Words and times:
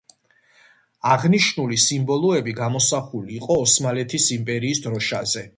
აღნიშნული 1.15 1.77
სიმბოლოები 1.83 2.57
გამოსული 2.63 3.39
იყო 3.41 3.61
ოსმალეთის 3.67 4.31
იმპერიის 4.41 4.87
დროშაზე. 4.89 5.49